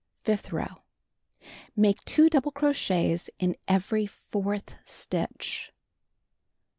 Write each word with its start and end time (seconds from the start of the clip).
Fifth 0.23 0.51
row: 0.51 0.77
Make 1.75 2.03
2 2.05 2.31
double 2.31 2.49
crochets 2.51 3.29
in 3.37 3.55
every 3.67 4.07
fourth 4.07 4.73
stitch. 4.83 5.71